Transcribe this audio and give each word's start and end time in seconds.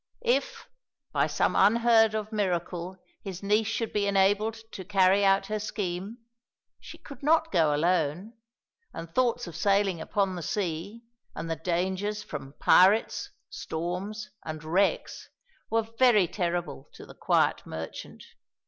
If, 0.25 0.67
by 1.13 1.27
some 1.27 1.55
unheard 1.55 2.15
of 2.15 2.31
miracle, 2.31 2.97
his 3.21 3.43
niece 3.43 3.67
should 3.67 3.93
be 3.93 4.07
enabled 4.07 4.57
to 4.71 4.83
carry 4.83 5.23
out 5.23 5.45
her 5.45 5.59
scheme, 5.59 6.17
she 6.79 6.97
could 6.97 7.21
not 7.21 7.51
go 7.51 7.71
alone, 7.75 8.33
and 8.95 9.07
thoughts 9.13 9.45
of 9.45 9.55
sailing 9.55 10.01
upon 10.01 10.33
the 10.33 10.41
sea, 10.41 11.03
and 11.35 11.51
the 11.51 11.55
dangers 11.55 12.23
from 12.23 12.55
pirates, 12.59 13.29
storms, 13.51 14.31
and 14.43 14.63
wrecks, 14.63 15.29
were 15.69 15.83
very 15.99 16.27
terrible 16.27 16.89
to 16.93 17.05
the 17.05 17.13
quiet 17.13 17.61
merchant. 17.67 18.23